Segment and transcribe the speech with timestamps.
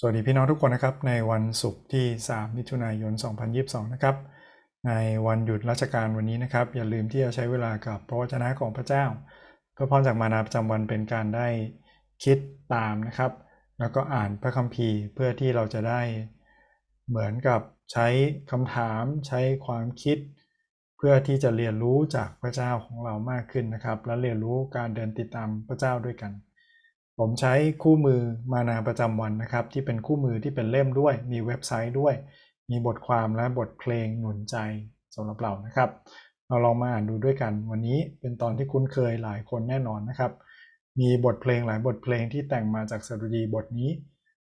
[0.00, 3.12] สวัสดีพี่น้องทุกคนนะครับ ในวันศุกร์ที่ 3 มิถุนายน
[3.52, 4.16] 2022 นะครับ
[4.86, 4.92] ใน
[5.26, 9.04] วันหยุดราชการวันนี้นะครับ อย่าลืมที่จะใช้เวลากับพระวจนะของพระเจ้า
[9.72, 11.48] เพื่อพรจากมานาประจำวันเป็นการได้
[12.24, 12.38] คิด
[12.74, 13.32] ตามนะครับ
[13.78, 16.00] แล้วก็อ่านพระคัมภีร์เพื่อที่เราจะได้
[17.08, 17.60] เหมือนกับ
[17.92, 18.06] ใช้
[18.50, 20.18] คำถามใช้ความคิด
[20.96, 26.32] เพื่อที่จะเรียนรู้จากพระเจ้าของเรามากขึ้นนะครับ และเรียนรู้การเดินติดตามพระเจ้าด้วยกัน
[27.18, 28.20] ผมใช้คู่มือ
[28.52, 32.14] มานาประจำวันนะครับ ที่เป็นคู่มือที่เป็นเล่มด้วย มีเว็บไซต์ด้วย
[32.70, 34.56] มีบทความและบทเพลงหนุนใจ
[35.14, 35.90] สำหรับเรานะครับ
[36.48, 40.32] เราลองมาอ่านดูด้วยกัน วันนี้เป็นตอนที่คุ้นเคยหลายคนแน่นอนนะครับ
[41.00, 43.90] มีบทเพลงหลายบทเพลงที่แต่งมาจากสดุดีบทนี้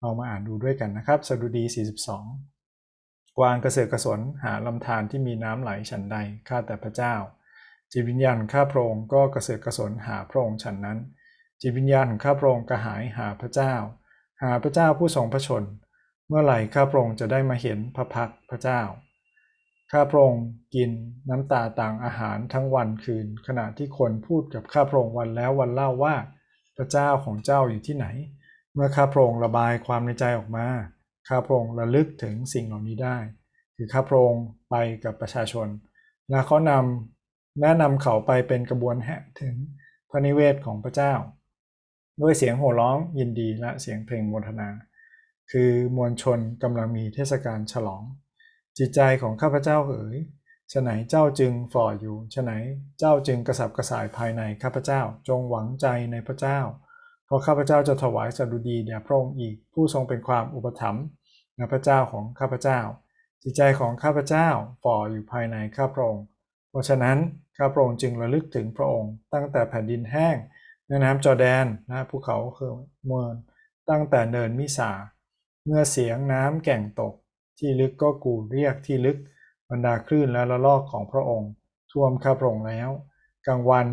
[0.01, 1.65] เรามาอ่านดูด้วยกันนะครับสดุดี
[2.71, 6.17] 42 กวางกระเสือกกระสนหาลำธารที่มีน้ำไหลฉันใด
[6.49, 7.15] ข้าแต่พระเจ้า
[7.93, 10.99] จิตวิญญาณข้าพระองค์ก็กระเสือกกระสนหาพระองค์ฉันนั้น
[11.61, 13.75] จิตวิญญาณของข้าพระองค์กระหายหาพระเจ้า
[14.43, 15.65] หาพระเจ้าผู้ทรงพระชน
[16.29, 18.81] เมื่อไหร่ข้าพระองค์จะได้มาเห็นพระพักพระเจ้า
[19.93, 20.91] ข้าพระองค์กิน
[21.31, 26.15] น้ำตาต่างอาหารทั้งวันคืน ขณะที่คนพูดกับข้าพระองค์วันแล้ววันเล่าว่า
[26.77, 28.07] พระเจ้าของเจ้าอยู่ที่ไหน
[28.75, 30.67] เมื่อข้าพระองค์ระบายความในใจออกมา
[31.29, 33.17] ข้าพระองค์ระลึกถึงสิ่งเหล่านี้ได้
[33.77, 35.69] คือข้าพระองค์ไปกับประชาชน
[36.31, 39.55] และเขานำแนะนำเขาไปเป็นกระบวนแห่ถึง
[40.11, 41.15] พระนิเวศของพระเจ้า
[42.21, 44.69] ด้วยเสียงโห่ร้องยินดีและเสียงเพลงโมทนา
[45.51, 48.03] คือมวลชนกำลังมีเทศกาลฉลอง
[48.79, 50.17] จิตใจของข้าพเจ้าเอ๋ย
[50.73, 52.53] ฉไหนเจ้าจึงฝ่ออยู่ฉไหน
[52.99, 56.61] เจ้าจึงกระสับกระส่ายภายในข้าพเจ้า จงหวังใจในพระเจ้า
[57.27, 61.05] เพราะข้าพเจ้าจะถวายสดุดีแด่พระองค์อีกผู้ทรงเป็นความอุปถัมภ์
[61.57, 62.81] ในพระเจ้าของข้าพเจ้า
[63.43, 64.49] จิตใจของข้าพเจ้า
[64.83, 66.25] ฝ่ออยู่ภายในข้าพระองค์
[66.71, 67.19] เพราะฉะนั้น
[67.57, 70.37] ข้าพระองค์จึงระลึกถึงพระองค์ ตั้งแต่แผ่นดินแห้ง
[70.89, 72.73] แม่น้ำจอแดนนะภูเขาคือ
[73.07, 73.33] เมือง
[73.91, 74.91] ตั้งแต่เนินมิสา
[75.67, 77.15] เมื่อเสียงน้ำแก่งตก
[77.59, 79.19] ที่ลึกก็กูเรียกที่ลึก
[79.71, 81.51] บรรดาคลื่นและละลอกของพระองค์
[81.93, 82.91] ท่วมข้าพระองค์แล้ว
[83.47, 83.87] กลางวัน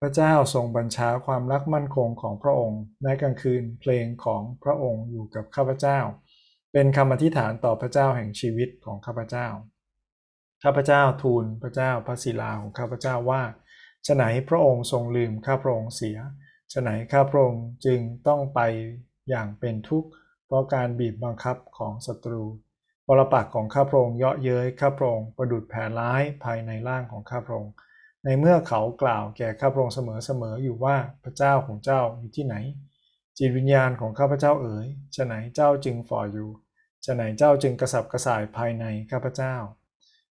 [0.00, 5.98] พระเจ้าทรงบัญชาความรักมั่นคงของพระองค์ในกลางคืนเพลงของพระองค์อยู่กับข้าพเจ้า
[6.72, 9.48] เป็นคำอธิษฐานต่อพระเจ้าแห่งชีวิตของข้าพเจ้า
[10.62, 13.42] ข้าพเจ้าทูลพระเจ้าพระศิลาของข้าพเจ้าว่า
[14.06, 16.18] ฉไหนพระองค์ทรงลืมข้าพระองค์เสีย
[16.72, 18.60] ฉไหนข้าพระองค์จึงต้องไป
[19.28, 20.08] อย่างเป็นทุกข์
[20.46, 22.44] เพราะการบีบบังคับของศัตรู
[23.06, 27.72] ปรปักของข้าพระองค์เยาะเย้ยข้าพระองค์ประดุดแผลร้ายภายในร่างของข้าพระองค์
[28.24, 32.56] ในเมื่อเขากล่าวแก่ข้าพระองค์เสมอๆอยู่ว่าพระเจ้าของเจ้าอยู่ที่ไหน
[33.38, 34.86] จิตวิญญาณของข้าพเจ้าเอ๋ย
[35.16, 36.48] ฉไหนเจ้าจึงฝ่ออยู่
[37.06, 39.54] ฉไหนเจ้าจึงกระสับกระส่ายภายในข้าพเจ้า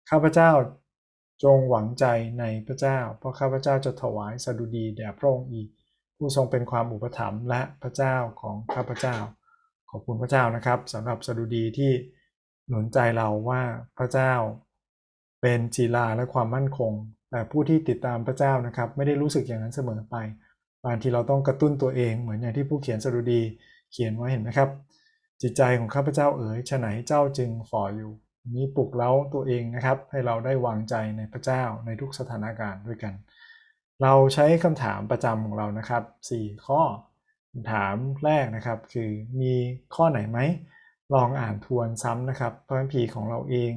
[0.10, 0.50] ข้าพเจ้า
[1.44, 2.06] จงหวังใจ
[2.40, 5.68] ในพระเจ้า เพราะข้าพเจ้าจะถวายสดุดีแด่พระองค์อีก
[6.18, 9.16] ผู้ทรงเป็นความอุปถัมภ์และพระเจ้าของข้าพเจ้า
[9.90, 11.92] ขอบคุณพระเจ้านะครับสำหรับสดุดีที่
[12.68, 13.62] หนุนใจเราว่า
[13.98, 14.34] พระเจ้า
[15.42, 16.94] เป็นจีลาและความมั่นคง
[17.32, 20.16] แต่ผู้ที่ติดตามพระเจ้านะครับ ไม่ได้รู้สึกอย่างนั้นเสมอไป
[20.86, 23.42] บางทีเราต้องกระตุ้นตัวเองเหมือนอย่างที่ผู้เขียนสดุดี
[23.92, 24.70] เขียนไว้เห็นไหมครับ
[25.42, 28.12] จิตใจของข้าพเจ้าเอ๋ยฉไหนเจ้าจึงฝ่ออยู่
[28.56, 33.14] นี้ปลุกเร้าตัวเองนะครับ ให้เราได้วางใจในพระเจ้าในทุกสถานการณ์ด้วยกัน
[34.02, 36.04] เราใช้คำถามประจำของเรานะครับ
[36.36, 36.82] 4 ข้อ
[37.52, 39.10] คำถามแรกนะครับ คือ
[39.42, 39.54] มี
[39.96, 40.40] ข้อไหนไหม
[41.14, 43.74] ลองอ่านทวนซ้ำนะครับพระคัมภีร์ของเราเอง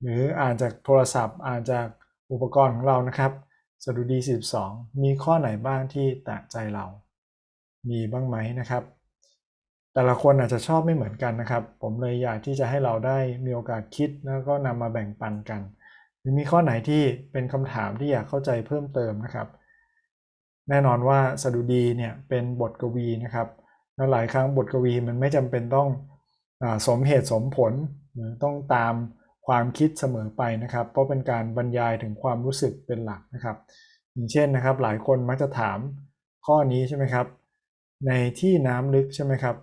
[0.00, 1.88] หรืออ่านจากโทรศัพท์ อ่านจาก
[2.32, 3.32] อุปกรณ์ของเรานะครับ
[3.84, 4.18] สดุดี
[4.60, 6.86] 12มีข้อไหนบ้างที่แตะใจเรา
[7.90, 8.82] มีบ้างไหมนะครับ
[9.94, 15.60] แต่ละคนอาจจะชอบไม่เหมือนกันนะครับ ผมเลยอยากที่จะให้เราได้มีโอกาสคิดแล้วก็นำมาแบ่งปันกัน
[16.20, 19.48] หรือมีข้อไหนที่เป็นคำถามที่อยากเข้าใจเพิ่มเติมนะครับ
[20.68, 23.48] แน่นอนว่าสดุดีเนี่ยเป็นบทกวีนะครับ
[23.96, 25.88] และหลายครั้งบทกวีมันไม่จำเป็นต้อง
[26.62, 27.72] อสมเหตุสมผล
[28.14, 28.94] หรือต้องตาม
[29.46, 33.56] ความคิดเสมอไปนะครับ เพราะเป็นการบรรยายถึงความรู้สึกเป็นหลักนะครับ
[34.12, 35.78] อย่างเช่นนะครับ หลายคนมักจะถาม
[36.46, 37.26] ข้อนี้ใช่ไหมครับ
[38.06, 39.56] ในที่น้ำลึกใช่ไหมครับ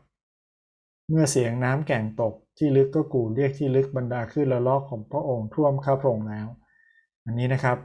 [1.09, 6.47] เมื่อเสียงน้ำแก่งตกที่ลึกก็กูเรียกที่ลึกบรรดาขึ้นละลอกของพระองค์ท่วมข้าพระองค์แล้ว
[7.25, 7.77] อันนี้นะครับ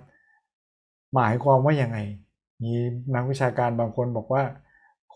[1.15, 1.99] หมายความว่าอยังไง
[2.62, 2.73] มี
[3.15, 4.43] นักวิชาการบางคนบอกว่า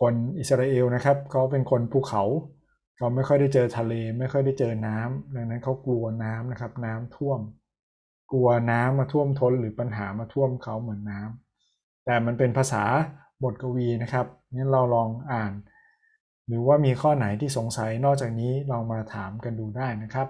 [0.00, 2.22] คนอิสราเอลนะครับเขาเป็นคนภูเขา
[2.96, 7.40] เขาไม่ค่อยได้เจอทะเล ไม่ค่อยได้เจอน้ำดังนั้นเขากลัวน้ำนะครับ น้ำท่วม
[8.32, 12.84] กลัวน้ำมาท่วมท้นหรือปัญหามาท่วมเขาเหมือนน้ำแต่มันเป็นภาษา
[13.42, 15.52] บทกวีนะครับงั้นเราลองอ่าน
[16.48, 20.28] หรือว่ามีข้อไหนที่สงสัยนอกจากนี้ลองมาถามกันดูได้นะครับ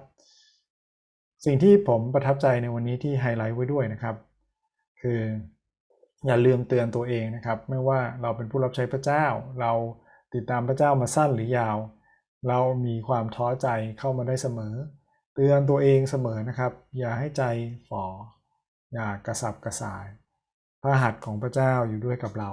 [1.45, 4.17] สิ่งที่ผมประทับใจในวันนี้ที่ไฮไลท์ไว้ด้วยนะครับ
[5.01, 5.21] คือ
[6.27, 9.25] อย่าลืมเตือนตัวเองนะครับ ไม่ว่าเราเป็นผู้รับใช้พระเจ้า
[9.61, 9.73] เรา
[10.35, 11.77] ติดตามพระเจ้ามาสั้นหรือยาว
[12.49, 13.69] เรามีความท้อใจ
[13.99, 14.75] เข้ามาได้เสมอ
[15.35, 17.43] เตือนตัวเองเสมอนะครับ อย่าให้ใจ
[17.89, 18.05] ฝ่อ
[18.93, 20.07] อย่ากระสับกระส่าย
[20.83, 22.53] พระหัตถ์ของพระเจ้าอยู่ด้วยกับเรา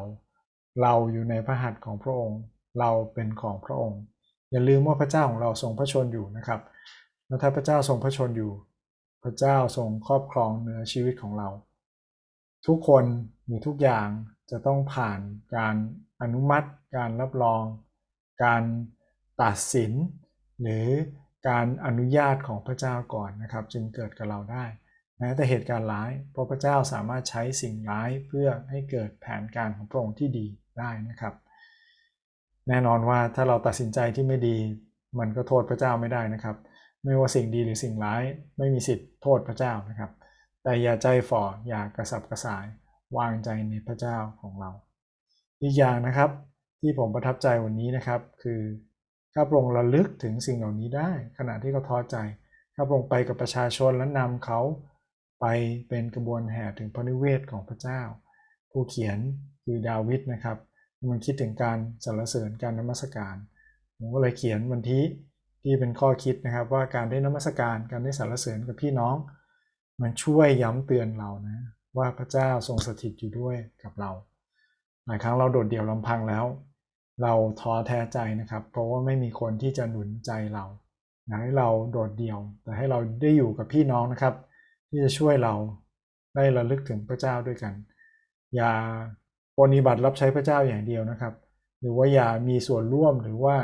[0.81, 2.39] เราอยู่ในพระหัตถ์ของพระองค์
[2.79, 4.01] เราเป็นของพระองค์
[4.51, 6.61] อย่าลืมว่าพระเจ้าของเราทรงพระชนอยู่นะครับ
[7.27, 8.51] แล้วถ้าพระเจ้าทรงพระชนอยู่
[9.23, 11.49] พระเจ้าทรงครอบครองเหนือชีวิตของเรา
[12.67, 13.05] ทุกคน
[13.45, 14.07] หรือทุกอย่าง
[14.51, 15.19] จะต้องผ่าน
[15.55, 15.75] การ
[16.21, 17.63] อนุมัติ การรับรอง
[18.43, 18.63] การ
[19.41, 19.91] ตัดสิน
[20.61, 20.87] หรือ
[21.49, 24.65] การอนุญาตของพระเจ้าก่อนนะครับ จึงเกิดกับเราได้
[25.19, 30.47] แม้แต่เหตุการณ์ร้ายเพราะพระเจ้าสามารถใช้สิ่งร้ายเพื่อให้เกิดแผนการของพระองค์ที่ดี
[30.79, 31.33] ได้นะครับ
[32.69, 34.57] แน่นอนว่าถ้าเราตัดสินใจที่ไม่ดี
[35.19, 36.55] มันก็โทษพระเจ้าไม่ได้นะครับ
[37.03, 38.23] ไม่ว่าสิ่งดีหรือสิ่งร้าย
[38.57, 40.11] ไม่มีสิทธิ์โทษพระเจ้านะครับ
[40.63, 42.65] แต่อย่าใจฝ่ออย่ากระสับกระส่าย
[43.17, 44.71] วางใจในพระเจ้าของเรา
[45.61, 46.29] อีกอย่างนะครับ
[46.81, 48.61] ที่ผมประทับใจวันนี้นะครับ คือ
[49.33, 52.17] ข้าพระองค์ระลึกถึงสิ่งเหล่านี้ได้ ขณะที่เขาท้อใจ
[52.75, 54.59] ข้าพระองค์ไปกับประชาชนและนำเขา
[55.41, 55.45] ไป
[55.89, 58.01] เป็นกระบวนแห่ถึงพระนิเวศของพระเจ้า
[58.71, 59.19] ผู้เขียน
[59.63, 60.57] คือดาวิดนะครับ
[61.11, 63.35] มันคิดถึงการสรรเสริญการนมัสการ
[63.97, 65.03] ผมก็เลยเขียนวันที่
[65.61, 69.15] ที่เป็นข้อคิดนะครับ ว่าการได้นมัสการการได้สรรเสริญกับพี่น้อง
[70.01, 71.57] มันช่วยย้ำเตือนเรานะ
[71.97, 74.11] ว่าพระเจ้าทรงสถิตอยู่ด้วยกับเรา
[75.05, 76.45] หลายครั้งเราโดดเดี่ยวลำพังแล้ว
[77.21, 80.65] เราท้อแท้ใจนะครับ เพราะว่าไม่มีคนที่จะหนุนใจเรา
[81.25, 84.35] อยากให้เราโดดเดี่ยว แต่ให้เราได้อยู่กับพี่น้องนะครับ
[84.89, 85.53] ที่จะช่วยเรา
[86.35, 87.73] ได้ระลึกถึงพระเจ้าด้วยกัน
[88.55, 88.71] อย่า
[89.59, 91.33] ปฏิบัติรับใช้พระเจ้าอย่างเดียวนะครับ
[91.81, 93.55] หรือว่าอย่ามีส่วนร่วมหรือว่า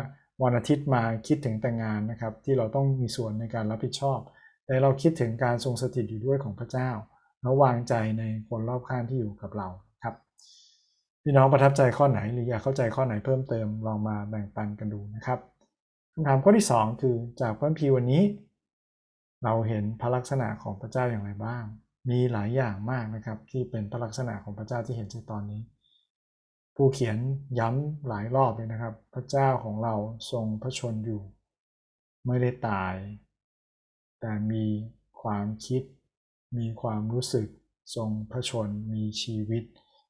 [0.43, 4.19] วันอาทิตย์มาคิดถึงแต่งงานนะครับ ที่เราต้องมีส่วนในการรับผิดชอบ
[4.65, 6.89] แต่เราคิดถึงการทรงสถิตอยู่ด้วยของพระเจ้า
[7.41, 9.67] แล้ววางใจในคนรอบข้างที่อยู่กับเรา
[10.03, 10.15] ครับ
[11.23, 15.39] พี่น้องประทับใจข้อไหนหรืออยากเข้าใจข้อไหนเพิ่มเติมลองมาแบ่งปันกันดูนะครับ
[16.13, 18.23] คำถามข้อที่ 2 คือจากพระพีวันนี้
[19.43, 21.63] เราเห็นพระลักษณะของพระเจ้าอย่างไรบ้าง
[22.09, 25.61] มีหลายอย่างมากนะครับที่เป็นพระลักษณะของพระเจ้าที่เห็นในตอนนี้
[26.83, 27.17] ผู้เขียน
[27.59, 29.95] ย้ำหลายรอบเลยนะครับ พระเจ้าของเรา
[30.31, 31.21] ทรงพระชนอยู่
[32.27, 32.95] ไม่ได้ตาย
[34.19, 34.65] แต่มี
[35.21, 35.83] ความคิด
[36.57, 37.47] มีความรู้สึก
[37.95, 39.63] ทรงพระชนมีชีวิต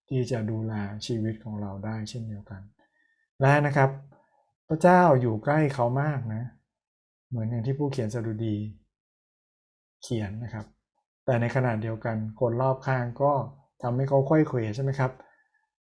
[0.10, 0.74] ที่จะดูแล
[1.08, 2.62] ชีวิตของเราได้เช่นเดียวกัน
[3.42, 3.90] และนะครับ
[4.70, 6.44] พระเจ้าอยู่ใกล้เขามากนะ
[7.30, 8.56] เหมือนอย่างที่ผู้เขียนสดุดี
[10.04, 10.66] เขียนนะครับ
[11.26, 13.32] แต่ในขณะเดียวกันคนรอบข้างก็
[13.82, 15.12] ทำให้เขาค่อยเขวใช่ไหมครับ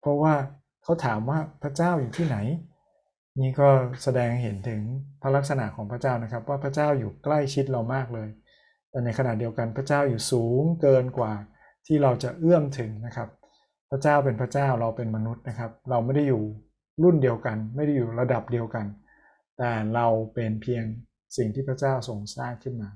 [0.01, 0.33] เพราะว่า
[0.83, 2.37] เขาถามว่าพระเจ้าอยู่ที่ไหน
[3.39, 3.69] นี่ก็
[4.03, 4.81] แสดงเห็นถึง
[5.21, 8.29] พระลักษณะของพระเจ้านะครับ ว่าพระเจ้าอยู่ใกล้ชิดเรามากเลย
[8.89, 11.33] แต่ในขณะเดียวกันพระเจ้าอยู่สูงเกินกว่า
[11.87, 13.29] ที่เราจะเอื้อมถึงนะครับ
[13.91, 16.43] พระเจ้าเป็นพระเจ้าเราเป็นมนุษย์นะครับ เราไม่ได้อยู่
[17.03, 18.85] รุ่นเดียวกัน ไม่ได้อยู่ระดับเดียวกัน
[19.57, 20.83] แต่เราเป็นเพียง
[21.37, 22.89] สิ่งที่พระเจ้าทรงสร้างขึ้นมา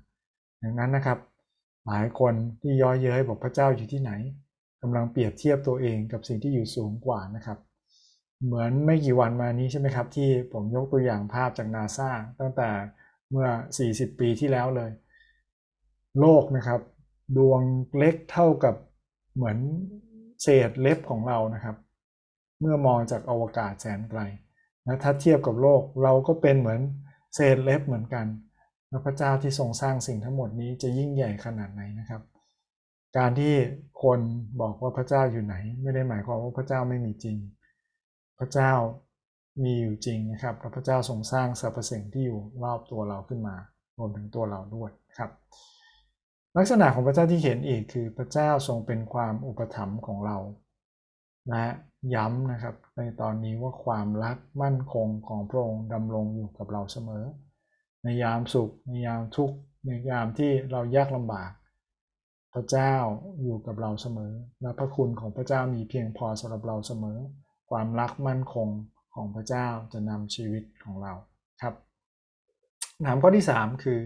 [0.63, 1.19] ดังนั้นนะครับ
[1.87, 4.11] หลายคนที่ย้อยเย้ยบอกพระเจ้าอยู่ที่ไหน
[4.81, 7.57] กำลังเปรียบเทียบตัวเองกับสิ่งที่อยู่สูงกว่านะครับ
[8.43, 12.09] เหมือนไม่กี่วันมานี้ใช่ไหมครับ ที่ผมยกตัวอย่างภาพจากนาซา
[12.39, 12.69] ตั้งแต่
[13.31, 13.47] เมื่อ
[13.83, 14.91] 40 ปีที่แล้วเลย
[16.19, 16.81] โลกนะครับ
[17.37, 17.61] ดวง
[17.97, 18.75] เล็กเท่ากับ
[19.35, 19.57] เหมือน
[20.43, 21.75] เศษเล็บของเรานะครับ
[22.59, 24.21] เมื่อมองจากอวกาศแสนไกล
[24.85, 26.81] นะถ้าเทียบกับโลกเราก็เป็นเหมือน
[27.35, 28.25] เศษเล็บเหมือนกัน
[28.89, 32.21] แล้วพระเจ้าที่ทรงสร้างสิ่งทั้งหมดนี้จะยิ่งใหญ่ขนาดไหนนะครับ
[33.17, 33.53] การที่
[34.03, 34.19] คน
[34.61, 37.37] บอกว่าพระเจ้าอยู่ไหน ไม่ได้หมายความว่าพระเจ้าไม่มีจริง
[38.39, 38.73] พระเจ้า
[39.63, 43.55] มีอยู่จริงนะครับแล้วพระเจ้าทรงสร้างสรรพสิ่งที่อยู่รอบตัวเราขึ้นมา
[43.97, 45.31] รวมถึงตัวเราด้วยครับ
[46.57, 50.37] ลักษณะของพระเจ้าที่เห็นอีกคือพระเจ้าทรงเป็นความอุปถัมภ์ของเรา
[51.49, 51.65] และ
[52.15, 57.25] ย้ำนะครับในตอนนี้ว่าความรักมั่นคงของพระองค์ดำรงอยู่กับเราเสมอ
[58.03, 61.51] ในยามสุข ในยามทุกข์ในยามที่เรายากลำบาก
[62.53, 62.93] พระเจ้า
[63.43, 67.19] อยู่กับเราเสมอ และพระคุณของพระเจ้ามีเพียงพอสำหรับเราเสมอ
[67.69, 68.67] ความรักมั่นคง
[69.13, 71.13] ของพระเจ้าจะนำชีวิตของเรา
[71.61, 71.73] ครับ
[73.05, 73.99] ถามข้อที่ 3 คือ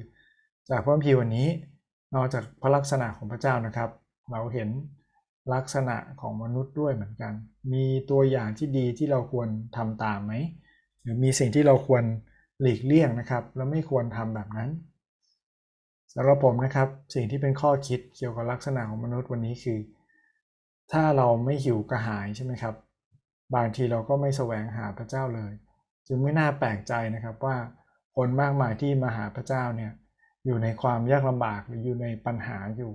[0.70, 1.48] จากพระพีวันนี้
[2.16, 3.90] นอกจากพระลักษณะของพระเจ้านะครับ
[4.32, 4.70] เราเห็น
[5.54, 7.34] ลักษณะของมนุษย์ด้วยเหมือนกัน
[7.74, 9.48] มีตัวอย่างที่ดีที่เราควร
[9.78, 10.34] ทำตามไหม
[11.02, 12.04] หรือมีสิ่งที่เราควร
[12.62, 14.70] หลีกเลี่ยงนะครับ แล้วไม่ควรทำแบบนั้น
[16.14, 19.80] สำหรับผมนะครับสิ่งที่เป็นข้อคิดเกี่ยวกับลักษณะของมนุษย์วันนี้คือ
[20.92, 22.76] ถ้าเราไม่หิวกระหายใช่ไหมครับ
[23.56, 25.54] บางทีเราก็ไม่แสวงหาพระเจ้าเลย
[26.08, 27.58] จึงไม่น่าแปลกใจนะครับว่า
[28.16, 29.92] คนมากมายที่มาหาพระเจ้าเนี่ย
[30.46, 32.92] อยู่ในความยากลำบากหรืออยู่ในปัญหาอยู่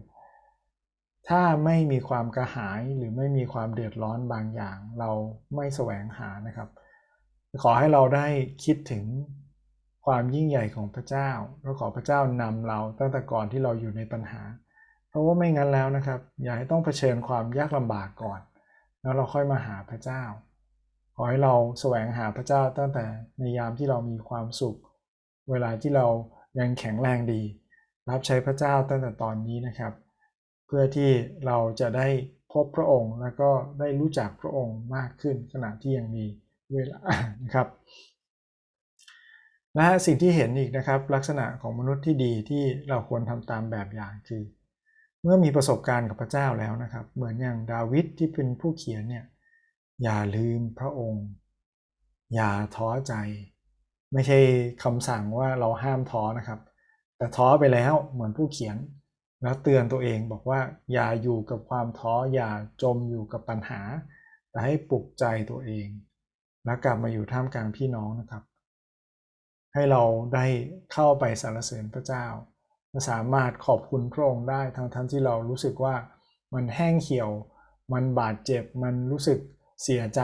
[1.28, 5.11] ถ้าไม่มีความกระหายหรือไม่มีความเดือดร้อนบางอย่าง เรา
[5.54, 6.68] ไม่แสวงหานะครับ
[7.62, 8.26] ขอให้เราได้
[8.64, 9.04] คิดถึง
[10.06, 11.30] ความยิ่งใหญ่ของพระเจ้า
[11.62, 14.42] แล้วขอพระเจ้านำเราตั้งแต่ก่อนที่เราอยู่ในปัญหา
[15.08, 18.40] เพราะว่าไม่งั้นแล้วนะครับ อย่าให้ต้องเผชิญความยากลำบากก่อน
[19.04, 20.23] แล้วเราค่อยมาหาพระเจ้า
[21.16, 23.04] ขอให้เราแสวงหาพระเจ้าตั้งแต่
[23.38, 24.78] ในยามที่เรามีความสุข
[25.50, 26.06] เวลาที่เรา
[26.58, 27.42] ยังแข็งแรงดี
[28.08, 29.92] รับใช้พระเจ้าตั้งแต่ตอนนี้นะครับ
[30.66, 31.11] เพื่อที่
[31.46, 32.08] เราจะได้
[32.52, 36.25] พบพระองค์แล้วก็ได้รู้จักพระองค์มากขึ้นขณะที่ยังมี
[36.73, 37.00] เวลา
[37.44, 37.68] นะครับ
[39.76, 44.42] และสิ่งที่เห็นอีกนะครับ ลักษณะของมนุษย์ที่ดีที่เราควรทำตามแบบอย่างคือ
[45.25, 49.25] เมื่อมีประสบการณ์กับพระเจ้าแล้วนะครับ เหมือนอย่างดาวิดที่เป็นผู้เขียนเนี่ย
[50.02, 51.26] อย่าลืมพระองค์
[52.35, 53.14] อย่าท้อใจ
[54.12, 54.38] ไม่ใช่
[54.83, 56.61] คำสั่งว่าเราห้ามท้อนะครับ
[57.16, 58.76] แต่ท้อไปแล้วเหมือนผู้เขียน
[59.43, 60.61] แล้วเตือนตัวเองบอกว่า
[60.93, 62.50] อย่าอยู่กับความท้ออย่า
[62.83, 63.81] จมอยู่กับปัญหา
[64.50, 65.87] แต่ให้ปลุกใจตัวเอง
[66.64, 68.43] แล้วกลับมาอยู่ท่ามกลางพี่น้องนะครับ
[69.75, 70.02] ให้เรา
[70.35, 70.47] ได้
[70.93, 72.25] เข้าไปสรรเสริญพระเจ้า
[73.10, 75.94] สามารถขอบคุณพระองค์ได้ทั้งทั้งที่เรารู้สึกว่า
[76.54, 77.30] มันแห้งเหี่ยว
[77.92, 79.38] มันบาดเจ็บ มันรู้สึก
[79.82, 80.20] เสียใจ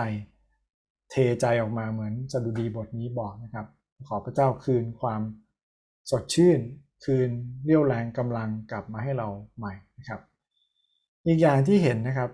[1.10, 3.66] เทใจออกมาเหมือนสดุดีบทนี้บอกนะครับ
[4.08, 5.20] ขอพระเจ้าคืนความ
[6.10, 6.60] สดชื่น
[7.04, 7.30] คืน
[7.64, 10.20] เรี่ยวแรงกำลังกลับมาให้เราใหม่นะครับ
[11.26, 12.30] อีกอย่างที่เห็นนะครับ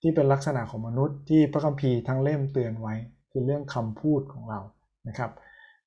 [0.00, 2.94] ที่เป็นลักษณะของมนุษย์ที่พระคัมภีร์ทั้งเล่มเตือนไว้
[3.30, 4.60] คือเรื่องคำพูดของเรา
[5.08, 5.30] นะครับ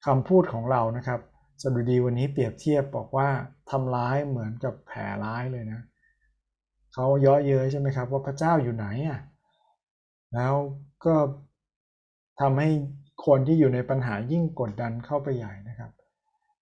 [0.06, 1.20] คำพูดของเรานะครับ
[1.62, 3.30] สดุดีวันนี้เปรียบเทียบบอกว่า
[3.72, 5.82] ทำร้ายเหมือนกับแผลร้ายเลยนะ
[6.94, 9.20] เขาเยาะเย้ยใช่ไหมครับว่าพระเจ้าอยู่ไหนอะ
[10.34, 10.54] แล้ว
[11.06, 11.16] ก็
[12.42, 12.70] ทำให้
[13.26, 15.92] คนที่อยู่ในปัญหายิ่งกดดันเข้าไปใหญ่นะครับ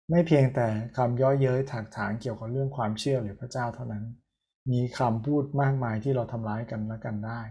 [0.09, 0.67] ไม่เพียงแต่
[0.97, 4.05] คำยาะเย้ยถากถางเกี่ยวกับเรื่องความเชื่อหรือพระเจ้าเท่านั้น
[4.71, 7.41] มีคำพูดมากมายที่เราทำร้ายกันและกันได้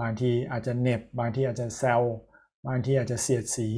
[0.00, 2.02] บางทีอาจจะเน็บบางทีอาจจะแซว
[2.66, 3.68] บางทีอาจจะเสียดสี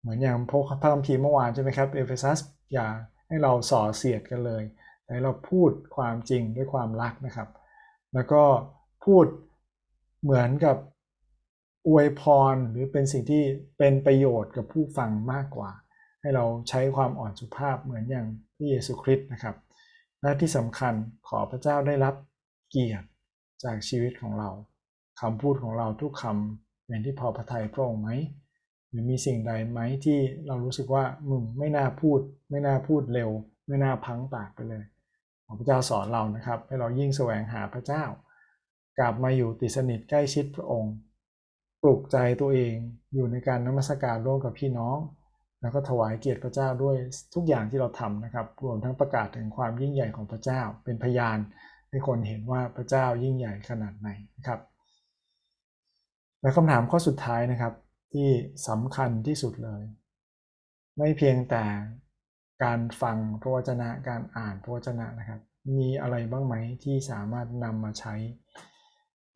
[0.00, 2.38] เหมือนอย่างพระคัมภีร์เมื่อวานใช่ไหมครับเอเฟซัส
[2.72, 2.86] อย่า
[3.28, 4.62] ให้เราส่อเสียดกันเลย
[5.06, 7.48] แต่เราพูดความจริงด้วยความรักนะครับ
[8.14, 8.42] แล้วก็
[9.04, 9.26] พูด
[10.22, 10.76] เหมือนกับ
[11.88, 12.22] อวยพ
[12.52, 13.42] รหรือเป็นสิ่งที่
[13.78, 15.70] เป็นประโยชน์กับผู้ฟังมากกว่า
[16.20, 18.26] ให้เราใช้ความอ่อนสุภาพเหมือนอย่าง
[18.56, 19.56] พระเยซูคริสต์นะครับ
[20.22, 20.94] และที่สำคัญ
[21.28, 22.14] ขอพระเจ้าได้รับ
[22.70, 23.06] เกียรติ
[23.64, 24.50] จากชีวิตของเรา
[25.20, 28.10] คำพูดของเราทุกคำเป็นที่พอพระทัยพระองค์ไหม
[28.90, 33.30] หรือมีสิ่งใดไหมที่เรารู้สึกว่ามึงไม่น่าพูด ไม่น่าพูดเร็ว
[33.68, 34.84] ไม่น่าพังปากไปเลย
[35.58, 38.04] พระเจ้าสอนเรานะครับ ให้เรายิ่งแสวงหาพระเจ้า
[38.98, 40.94] กลับมาอยู่ติดสนิทใกล้ชิดพระองค์
[41.82, 42.74] ปลุกใจตัวเอง
[43.14, 44.98] อยู่ในการนมัสการร่วมกับพี่น้อง
[45.60, 46.96] แล้วก็ถวายเกียรติพระเจ้าด้วย
[47.34, 51.38] ทุกอย่างที่เราทำนะครับรวมทั้งประกาศถึงความยิ่งใหญ่ของพระเจ้า เป็นพยาน
[51.90, 54.60] ให้คนเห็นว่าพระเจ้ายิ่งใหญ่ขนาดไหนนะครับ
[56.42, 57.72] และคำถามข้อสุดท้ายนะครับ
[58.16, 58.30] ที่
[58.68, 59.82] สำคัญที่สุดเลย
[60.96, 61.64] ไม่เพียงแต่
[62.64, 65.40] การฟังพระวจนะการอ่านพระวจนะนะครับ
[65.78, 66.54] มีอะไรบ้างไหม
[66.84, 68.14] ที่สามารถนำมาใช้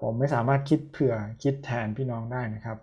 [0.00, 2.78] ผมไม่สามารถคิดเผื่อคิดแทนพี่น้องได้นะครับ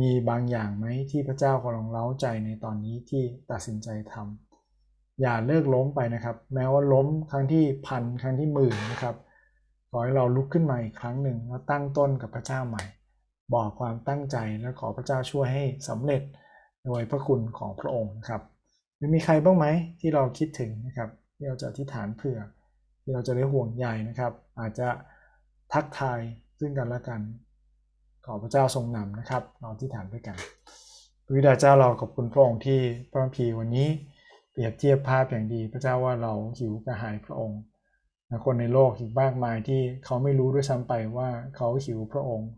[0.00, 9.16] มีบางอย่างไหมที่พระเจ้ากำลังเล้าใจในตอนนี้ที่ตัดสินใจทำอย่าเลิกล้มไปนะครับ แม้ว่าล้มครั้งที่พันครั้งที่หมื่นนะครับ
[9.90, 12.82] ขอให้เราลุกขึ้นมาอีกครั้งหนึ่งแล้วตั้งต้นกับพระเจ้าใหม่
[13.54, 16.22] บอกความตั้งใจและขอพระเจ้าช่วยให้สำเร็จ
[16.86, 18.42] โดยพระคุณของพระองค์ครับ
[18.96, 19.66] หรือมีใครบ้างไหม
[20.00, 22.38] ที่เราคิดถึงนะครับที่เราจะที่ฐานเผื่อ
[23.02, 24.88] ที่เราจะได้ห่วงใยนะครับ อาจจะ
[25.72, 26.20] ทักทาย
[26.58, 27.20] ซึ่งกันและกัน
[28.26, 30.36] ขอพระเจ้าทรงนำนะครับ เราที่ฐานด้วยกัน
[31.24, 33.88] พระบิดาเจ้าเราขอบคุณพระองค์ที่พระพีวันนี้
[34.52, 37.60] เปรียบเทียบภาพอย่างดี พระเจ้าว่าเราหิวกระหายพระองค์
[38.44, 42.50] คนในโลกอีกมากมายที่เขาไม่รู้ด้วยซ้ำไปว่าเขาหิวพระองค์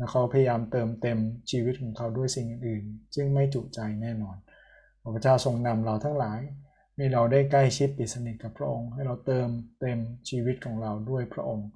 [0.00, 1.18] และเขาพยายามเติมเต็ม
[1.50, 4.36] ชีวิตของเขาด้วยสิ่งอื่นซึ่งไม่จุใจแน่นอน
[5.14, 6.40] พระเจ้าทรงนำเราทั้งหลาย
[6.96, 9.48] ให้เราได้ใกล้ชิดติดสนิทกับพระองค์ ให้เราเติม
[9.80, 11.68] เต็มชีวิตของเราด้วยพระองค์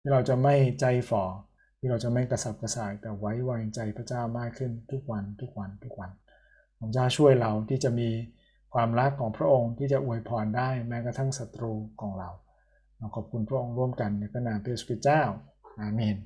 [0.00, 1.24] ที่เราจะไม่ใจฝ่อ
[1.78, 6.10] ที่เราจะไม่กระสับกระส่ายแต่ไว้วางใจพระเจ้ามากขึ้นทุกวันทุกวันทุกวัน
[6.78, 8.10] พระเจ้าช่วยเราที่จะมี
[8.74, 12.30] ความรักของพระองค์ที่จะอวยพรได้แม้กระทั่งศัตรูของเรา
[12.96, 15.22] เราขอบคุณพระองค์ร่วมกันในพระนามพระเยซูคริสต์เจ้า
[15.80, 16.16] อาเมน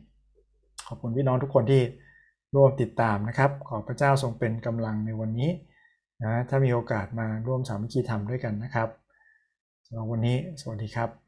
[0.88, 1.82] ขอบคุณพี่น้องทุกคนที่
[2.54, 5.50] ร่วมติดตามนะครับ ขอพระเจ้าทรงเป็นกำลังในวันนี้
[6.22, 8.88] นะถ้ามีโอกาสมาร่วมสามัคคีธรรมด้วยกันนะครับ
[9.86, 11.23] สำหรับวันนี้สวัสดีครับ